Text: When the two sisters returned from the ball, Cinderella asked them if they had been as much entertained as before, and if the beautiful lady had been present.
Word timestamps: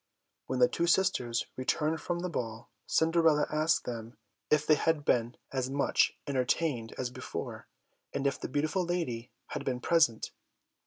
When 0.47 0.57
the 0.57 0.67
two 0.67 0.87
sisters 0.87 1.45
returned 1.55 2.01
from 2.01 2.21
the 2.21 2.27
ball, 2.29 2.71
Cinderella 2.87 3.45
asked 3.51 3.85
them 3.85 4.17
if 4.49 4.65
they 4.65 4.73
had 4.73 5.05
been 5.05 5.37
as 5.53 5.69
much 5.69 6.11
entertained 6.25 6.95
as 6.97 7.11
before, 7.11 7.67
and 8.11 8.25
if 8.25 8.39
the 8.41 8.49
beautiful 8.49 8.83
lady 8.83 9.29
had 9.49 9.63
been 9.63 9.79
present. 9.79 10.31